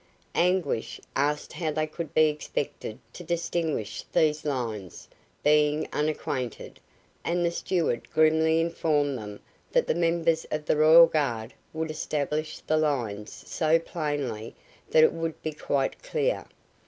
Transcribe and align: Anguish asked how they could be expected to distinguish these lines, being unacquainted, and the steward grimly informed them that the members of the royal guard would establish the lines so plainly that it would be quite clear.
Anguish 0.33 0.99
asked 1.15 1.53
how 1.53 1.69
they 1.71 1.85
could 1.85 2.11
be 2.15 2.27
expected 2.27 2.97
to 3.13 3.23
distinguish 3.23 4.03
these 4.11 4.43
lines, 4.45 5.07
being 5.43 5.87
unacquainted, 5.93 6.79
and 7.23 7.45
the 7.45 7.51
steward 7.51 8.09
grimly 8.11 8.59
informed 8.59 9.15
them 9.15 9.39
that 9.71 9.85
the 9.85 9.93
members 9.93 10.47
of 10.49 10.65
the 10.65 10.75
royal 10.77 11.05
guard 11.05 11.53
would 11.71 11.91
establish 11.91 12.61
the 12.65 12.77
lines 12.77 13.31
so 13.31 13.77
plainly 13.77 14.55
that 14.89 15.03
it 15.03 15.13
would 15.13 15.39
be 15.43 15.53
quite 15.53 16.01
clear. 16.01 16.45